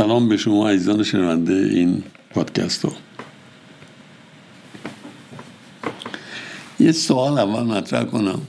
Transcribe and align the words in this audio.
سلام 0.00 0.28
به 0.28 0.36
شما 0.36 0.68
عزیزان 0.68 1.02
شنونده 1.02 1.52
این 1.52 2.02
پادکست 2.30 2.84
ها. 2.84 2.92
یه 6.80 6.92
سوال 6.92 7.38
اول 7.38 7.62
مطرح 7.62 8.04
کنم. 8.04 8.40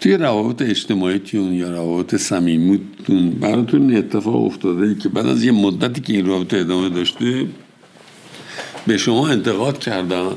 توی 0.00 0.16
روابط 0.16 0.62
اجتماعیتون 0.62 1.52
یا 1.52 1.70
روابط 1.70 2.14
صمیمیتون 2.14 3.30
براتون 3.30 3.96
اتفاق 3.96 4.44
افتاده 4.44 4.94
که 4.94 5.08
بعد 5.08 5.26
از 5.26 5.44
یه 5.44 5.52
مدتی 5.52 6.00
که 6.00 6.12
این 6.12 6.26
رابطه 6.26 6.56
ادامه 6.56 6.88
داشته 6.88 7.46
به 8.86 8.96
شما 8.96 9.28
انتقاد 9.28 9.78
کردم 9.78 10.32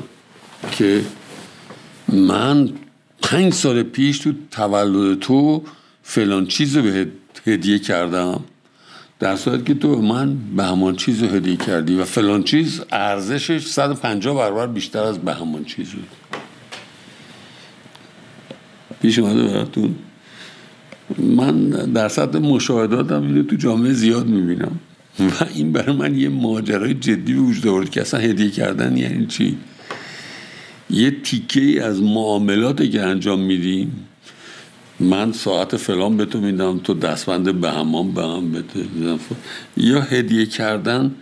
که 0.72 1.04
من 2.08 2.68
پنج 3.22 3.52
سال 3.52 3.82
پیش 3.82 4.18
تو 4.18 4.32
تولد 4.50 5.18
تو 5.18 5.62
فلان 6.02 6.46
چیز 6.46 6.76
رو 6.76 6.82
به 6.82 7.06
هدیه 7.46 7.78
کردم. 7.78 8.44
در 9.18 9.36
صورت 9.36 9.66
که 9.66 9.74
تو 9.74 10.02
من 10.02 10.36
به 10.56 10.64
همان 10.64 10.96
چیز 10.96 11.22
رو 11.22 11.28
هدیه 11.28 11.56
کردی 11.56 11.94
و 11.94 12.04
فلان 12.04 12.42
چیز 12.42 12.80
ارزشش 12.92 13.66
150 13.66 14.36
برابر 14.36 14.66
بیشتر 14.66 15.02
از 15.02 15.18
به 15.18 15.34
همان 15.34 15.64
چیز 15.64 15.90
بود. 15.90 16.08
پیش 19.02 19.18
اومده 19.18 19.42
براتون. 19.42 19.94
من 21.18 21.68
در 21.68 22.08
سطح 22.08 22.38
مشاهداتم 22.38 23.22
اینو 23.22 23.42
تو 23.42 23.56
جامعه 23.56 23.92
زیاد 23.92 24.26
می‌بینم. 24.26 24.78
و 25.20 25.44
این 25.54 25.72
برای 25.72 25.96
من 25.96 26.18
یه 26.18 26.28
ماجرای 26.28 26.94
جدی 26.94 27.34
وجود 27.34 27.66
آورد 27.66 27.90
که 27.90 28.00
اصلا 28.00 28.20
هدیه 28.20 28.50
کردن 28.50 28.96
یعنی 28.96 29.26
چی؟ 29.26 29.58
یه 30.90 31.10
تیکه 31.10 31.84
از 31.84 32.02
معاملاتی 32.02 32.88
که 32.88 33.02
انجام 33.02 33.40
میدیم 33.40 34.06
من 35.00 35.32
ساعت 35.32 35.76
فلان 35.76 36.16
به 36.16 36.24
تو 36.24 36.40
میدم 36.40 36.78
تو 36.78 36.94
دستبند 36.94 37.60
به 37.60 37.70
همان 37.70 38.12
به 38.12 38.22
هم 38.22 38.52
بده 38.52 38.86
یا 39.76 40.00
هدیه 40.00 40.46
کردن 40.46 41.14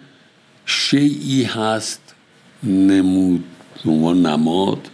شیعی 0.66 1.44
هست 1.44 2.14
نمود 2.62 3.44
نماد 3.86 4.88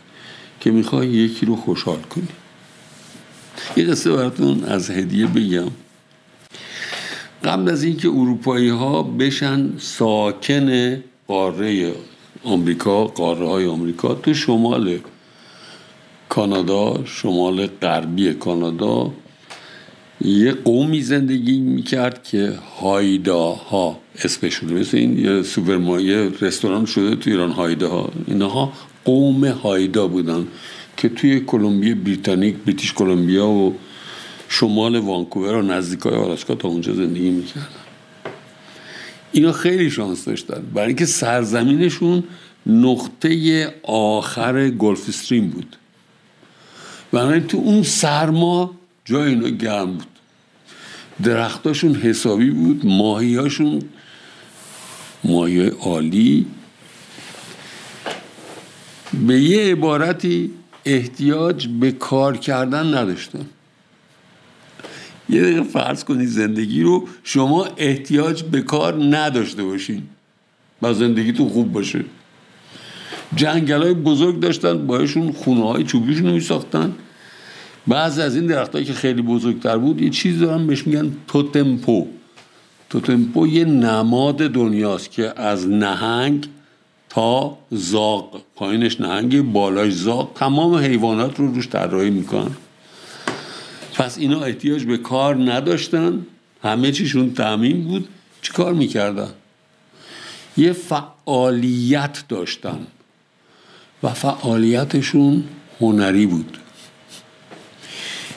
که 0.60 0.70
می‌خوای 0.70 1.08
یکی 1.08 1.46
رو 1.46 1.56
خوشحال 1.56 1.98
کنی. 1.98 2.28
یه 3.76 3.84
قصه 3.84 4.12
براتون 4.12 4.64
از 4.64 4.90
هدیه 4.90 5.26
بگم. 5.26 5.70
قبل 7.44 7.70
از 7.70 7.82
اینکه 7.82 8.08
اروپایی 8.08 8.68
ها 8.68 9.02
بشن 9.02 9.78
ساکن 9.78 10.96
قاره 11.26 11.92
آمریکا 12.44 13.04
قاره 13.04 13.46
های 13.46 13.66
آمریکا 13.66 14.14
تو 14.14 14.34
شمال 14.34 14.98
کانادا 16.38 17.04
شمال 17.04 17.66
غربی 17.66 18.32
کانادا 18.32 19.12
یه 20.20 20.52
قومی 20.52 21.00
زندگی 21.00 21.58
می‌کرد 21.58 22.22
که 22.22 22.52
هایدا 22.80 23.44
ها 23.52 24.00
اسمشونه 24.24 24.72
مثل 24.72 24.96
این 24.96 25.18
یه 25.18 25.42
سوپرمایه 25.42 26.30
رستوران 26.40 26.86
شده 26.86 27.16
تو 27.16 27.30
ایران 27.30 27.50
هایدا 27.50 27.88
ها 27.88 28.10
اینها 28.26 28.72
قوم 29.04 29.44
هایدا 29.44 30.08
بودن 30.08 30.46
که 30.96 31.08
توی 31.08 31.40
کلمبیا 31.40 31.94
بریتانیک 31.94 32.56
بریتیش 32.56 32.92
کلمبیا 32.92 33.48
و 33.48 33.74
شمال 34.48 34.96
وانکوور 34.96 35.54
و 35.54 35.62
نزدیکای 35.62 36.14
آلاسکا 36.14 36.54
تا 36.54 36.68
اونجا 36.68 36.94
زندگی 36.94 37.30
می‌کردن. 37.30 37.66
اینا 39.32 39.52
خیلی 39.52 39.90
شانس 39.90 40.24
داشتن. 40.24 40.62
برای 40.74 40.86
اینکه 40.86 41.06
سرزمینشون 41.06 42.24
نقطه 42.66 43.74
آخر 43.82 44.70
گلف 44.70 45.08
استریم 45.08 45.48
بود. 45.48 45.76
برای 47.12 47.40
تو 47.40 47.58
اون 47.58 47.82
سرما 47.82 48.74
جای 49.04 49.28
اینا 49.28 49.48
گرم 49.48 49.94
بود. 49.94 50.06
درختاشون 51.22 51.94
حسابی 51.94 52.50
بود 52.50 52.86
ماهیاشون 52.86 53.82
ماهی 55.24 55.66
عالی. 55.66 56.46
به 59.26 59.40
یه 59.40 59.72
عبارتی 59.72 60.50
احتیاج 60.84 61.68
به 61.68 61.92
کار 61.92 62.36
کردن 62.36 62.94
نداشتن. 62.94 63.46
یه 65.28 65.42
دقیقه 65.42 65.62
فرض 65.62 66.04
کنید 66.04 66.28
زندگی 66.28 66.82
رو 66.82 67.08
شما 67.24 67.68
احتیاج 67.76 68.42
به 68.42 68.62
کار 68.62 69.16
نداشته 69.16 69.64
باشین. 69.64 70.02
و 70.82 70.94
زندگیتون 70.94 71.48
خوب 71.48 71.72
باشه. 71.72 72.04
جنگل 73.36 73.82
های 73.82 73.94
بزرگ 73.94 74.40
داشتن 74.40 74.86
بایشون 74.86 75.32
خونه 75.32 75.64
های 75.64 75.84
چوبیشون 75.84 76.26
رو 76.26 76.32
میساختن. 76.32 76.94
بعضی 77.86 78.22
از 78.22 78.36
این 78.36 78.46
درخت 78.46 78.84
که 78.84 78.92
خیلی 78.92 79.22
بزرگتر 79.22 79.78
بود 79.78 80.02
یه 80.02 80.10
چیز 80.10 80.40
دارن 80.40 80.66
بهش 80.66 80.86
میگن 80.86 81.12
توتمپو. 81.28 82.06
توتمپو 82.90 83.46
یه 83.46 83.64
نماد 83.64 84.36
دنیاست 84.36 85.10
که 85.10 85.40
از 85.40 85.68
نهنگ 85.68 86.48
تا 87.08 87.58
زاق 87.70 88.42
پایینش 88.56 89.00
نهنگ 89.00 89.52
بالاش 89.52 89.92
زاق 89.92 90.32
تمام 90.34 90.74
حیوانات 90.74 91.38
رو 91.38 91.54
روش 91.54 91.68
طراحی 91.68 92.10
می‌کنن. 92.10 92.56
پس 93.94 94.18
اینا 94.18 94.40
احتیاج 94.40 94.84
به 94.84 94.96
کار 94.96 95.52
نداشتن. 95.52 96.26
همه 96.62 96.92
چیشون 96.92 97.34
تعمین 97.34 97.84
بود. 97.84 98.08
چی 98.42 98.52
کار 98.52 98.74
می‌کردن؟ 98.74 99.28
یه 100.56 100.72
فعالیت 100.72 102.24
داشتن. 102.28 102.78
و 104.02 104.08
فعالیتشون 104.08 105.44
هنری 105.80 106.26
بود. 106.26 106.58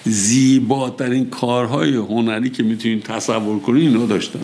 زیباترین 0.03 1.29
کارهای 1.29 1.95
هنری 1.95 2.49
که 2.49 2.63
می‌تونید 2.63 3.03
تصور 3.03 3.59
کنید 3.59 3.87
اینا 3.87 4.05
داشتن 4.05 4.39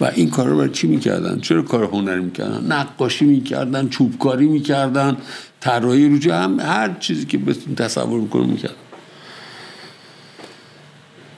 و 0.00 0.10
این 0.14 0.30
کار 0.30 0.48
رو 0.48 0.56
برای 0.56 0.70
چی 0.70 0.86
می‌کردن؟ 0.86 1.40
چرا 1.40 1.62
کار 1.62 1.84
هنری 1.84 2.20
می‌کردن؟ 2.20 2.72
نقاشی 2.72 3.24
می‌کردن 3.24 3.88
چوبکاری 3.88 4.46
می‌کردن 4.46 5.16
طراحی 5.60 6.18
رو 6.18 6.32
هم 6.32 6.60
هر 6.60 6.96
چیزی 7.00 7.26
که 7.26 7.38
بتون 7.38 7.74
تصور 7.74 8.20
می‌کنه 8.20 8.46
می‌کردن. 8.46 8.74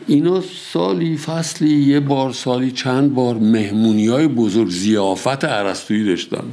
اینا 0.06 0.42
سالی 0.72 1.16
فصلی 1.16 1.74
یه 1.74 2.00
بار 2.00 2.32
سالی 2.32 2.70
چند 2.70 3.14
بار 3.14 3.34
مهمونی 3.34 4.06
های 4.06 4.28
بزرگ 4.28 4.70
زیافت 4.70 5.44
عرستویی 5.44 6.04
داشتن. 6.04 6.44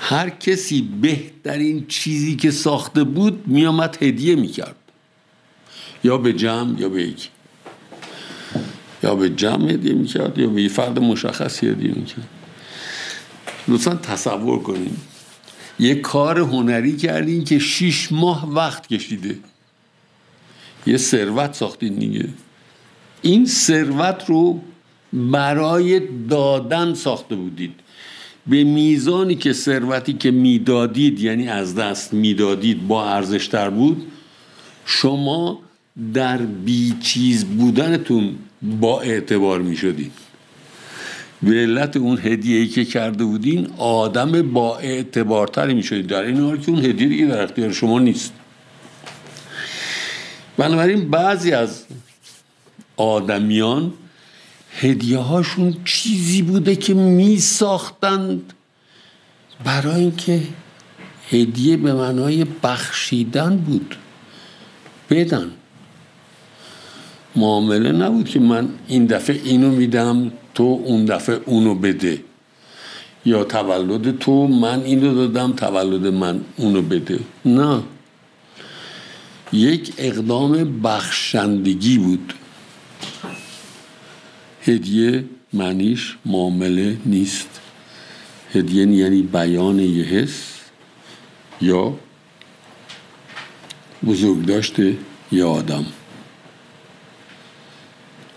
هر 0.00 0.30
کسی 0.30 0.82
بهترین 1.00 1.86
چیزی 1.86 2.36
که 2.36 2.50
ساخته 2.50 3.04
بود 3.04 3.48
میامد 3.48 4.02
هدیه 4.02 4.34
می‌کرد. 4.34 4.76
یا 6.04 6.18
به 6.18 6.32
جمع 6.32 6.80
یا 6.80 6.88
به 6.88 7.02
یکی. 7.02 7.28
یا 9.02 9.14
به 9.14 9.30
جمع 9.30 9.70
هدیه 9.70 9.94
می‌کرد 9.94 10.38
یا 10.38 10.46
به 10.46 10.62
یه 10.62 10.68
فرد 10.68 10.98
مشخصی 10.98 11.68
هدیه 11.68 11.92
می‌کرد. 11.94 12.28
لطفا 13.68 13.94
تصور 13.94 14.62
کنیم 14.62 15.00
یه 15.78 15.94
کار 15.94 16.40
هنری 16.40 16.96
کردین 16.96 17.44
که 17.44 17.58
شیش 17.58 18.12
ماه 18.12 18.54
وقت 18.54 18.86
کشیده. 18.86 19.38
یه 20.86 20.96
ثروت 20.96 21.54
ساختین 21.54 21.94
دیگه. 21.94 22.28
این 23.22 23.46
ثروت 23.46 24.24
رو 24.26 24.60
برای 25.12 26.00
دادن 26.28 26.94
ساخته 26.94 27.36
بودید. 27.36 27.74
به 28.48 28.64
میزانی 28.64 29.34
که 29.34 29.52
ثروتی 29.52 30.12
که 30.12 30.30
می‌دادید 30.30 31.20
یعنی 31.20 31.48
از 31.48 31.74
دست 31.74 32.14
می‌دادید 32.14 32.88
با 32.88 33.10
ارزشتر 33.10 33.70
بود 33.70 34.06
شما 34.86 35.60
در 36.14 36.36
بیچیز 36.36 37.44
بودنتون 37.44 38.34
با 38.80 39.00
اعتبار 39.00 39.60
می 39.60 39.76
شدین 39.76 40.10
به 41.42 41.50
علت 41.50 41.96
اون 41.96 42.18
هدیه 42.18 42.60
ای 42.60 42.68
که 42.68 42.84
کرده 42.84 43.24
بودین 43.24 43.68
آدم 43.76 44.52
با 44.52 44.78
اعتبارتری 44.78 45.74
می 45.74 45.82
شدید 45.82 46.06
در 46.06 46.22
این 46.22 46.40
حال 46.40 46.56
که 46.60 46.70
اون 46.70 46.84
هدیه 46.84 47.08
دیگه 47.08 47.26
در 47.26 47.42
اختیار 47.42 47.72
شما 47.72 47.98
نیست. 47.98 48.32
بنابراین 50.56 51.10
بعضی 51.10 51.52
از 51.52 51.84
آدمیان 52.96 53.92
هدیه 54.80 55.18
هاشون 55.18 55.76
چیزی 55.84 56.42
بوده 56.42 56.76
که 56.76 56.94
می 56.94 57.38
ساختند 57.38 58.52
برای 59.64 60.00
اینکه 60.00 60.42
هدیه 61.30 61.76
به 61.76 61.94
معنای 61.94 62.46
بخشیدن 62.62 63.56
بود. 63.56 63.96
بدن. 65.10 65.50
معامله 67.36 67.92
نبود 67.92 68.28
که 68.28 68.40
من 68.40 68.68
این 68.88 69.06
دفعه 69.06 69.40
اینو 69.44 69.70
میدم 69.70 70.32
تو 70.54 70.80
اون 70.84 71.04
دفعه 71.04 71.40
اونو 71.46 71.74
بده. 71.74 72.22
یا 73.24 73.44
تولد 73.44 74.18
تو 74.18 74.46
من 74.46 74.82
اینو 74.82 75.14
دادم 75.14 75.52
تولد 75.52 76.06
من 76.06 76.40
اونو 76.56 76.82
بده. 76.82 77.20
نه. 77.44 77.82
یک 79.52 79.92
اقدام 79.98 80.80
بخشندگی 80.82 81.98
بود. 81.98 82.32
هدیه 84.66 85.24
معنیش 85.52 86.16
معامله 86.24 86.96
نیست. 87.06 87.60
هدیه 88.54 88.86
یعنی 88.86 89.22
بیان 89.22 89.78
یه 89.78 90.04
حس 90.04 90.52
یا 91.60 91.94
بزرگ 94.06 94.44
داشته 94.46 94.96
یه 95.32 95.44
آدم. 95.44 95.86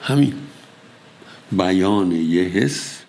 همین. 0.02 0.34
بیان 1.52 2.12
یه 2.12 2.44
حس 2.44 3.00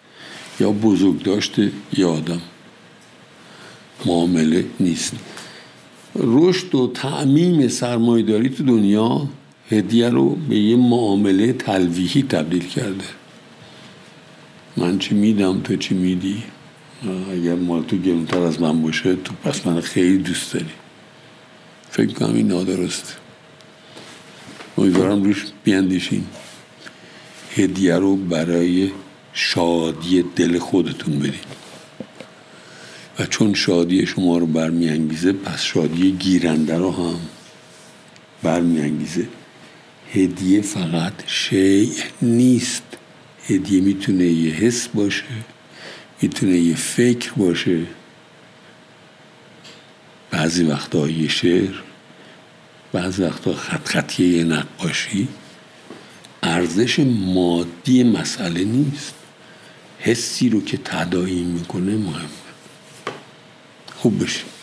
یا 0.61 0.70
بزرگ 0.73 1.23
داشته 1.23 1.73
یه 1.93 2.06
آدم. 2.06 2.40
معامله 4.06 4.64
نیست. 4.81 5.12
رشد 6.16 6.75
و 6.75 6.93
تعمیم 6.94 7.69
سرمایداری 7.69 8.49
تو 8.49 8.64
دنیا 8.64 9.28
هدیه 9.70 10.08
رو 10.08 10.34
به 10.34 10.56
یه 10.56 10.76
معامله 10.76 11.52
تلویحی 11.52 12.22
تبدیل 12.22 12.69
کرده. 12.69 13.05
من 14.76 14.99
چی 14.99 15.14
میدم 15.14 15.61
تو 15.61 15.76
چی 15.76 15.94
میدی؟ 15.94 16.43
اگر 17.32 17.55
مال 17.55 17.82
تو 17.82 17.96
گرونتر 17.96 18.43
از 18.43 18.61
من 18.61 18.82
باشه 18.82 19.17
تو 19.17 19.34
پس 19.44 19.67
من 19.67 19.81
خیلی 19.81 20.19
دوست 20.19 20.52
داری. 20.52 20.70
فکر 21.90 22.14
کنم 22.14 22.34
این 22.34 22.49
نادرسته 22.49 23.14
امیدوارم 24.78 25.22
روش 25.22 25.44
بیاندیشین. 25.64 26.25
هدیه 27.56 27.96
رو 27.96 28.16
برای 28.16 28.90
شادی 29.32 30.25
دل 30.37 30.58
خودتون 30.58 31.19
بدین. 31.19 31.40
و 33.19 33.26
چون 33.26 33.55
شادی 33.55 34.06
شما 34.06 34.38
رو 34.38 34.46
برمیانگیزه 34.46 35.32
پس 35.32 35.62
شادی 35.62 36.12
گیرنده 36.12 36.78
رو 36.78 36.93
هم 36.93 37.20
برمیانگیزه. 38.43 39.28
هدیه 40.14 40.60
فقط 40.60 41.12
شیء 41.26 41.92
نیست. 42.22 42.82
هدیه 43.48 43.80
می‌تونه 43.80 44.24
یه 44.24 44.52
حس 44.54 44.88
باشه 44.88 45.24
می‌تونه 46.22 46.58
یه 46.58 46.74
فکر 46.74 47.32
باشه. 47.32 47.86
بعضی 50.30 50.64
وقتا 50.64 51.08
یه 51.08 51.28
شعر 51.28 51.74
بعضی 52.92 53.22
وقتا 53.22 53.54
خط 53.54 53.88
خطیه 53.88 54.28
یه 54.28 54.44
نقاشی. 54.44 55.28
ارزش 56.42 56.98
مادی 56.98 58.02
مسئله 58.02 58.64
نیست. 58.64 59.14
حسی 59.98 60.48
رو 60.48 60.64
که 60.64 60.76
تدایی 60.76 61.42
می‌کنه 61.42 61.96
مهمه. 61.96 62.28
خوب 63.96 64.24
بشید 64.24 64.59